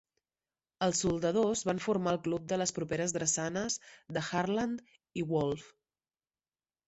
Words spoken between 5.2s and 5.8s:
i Wolff.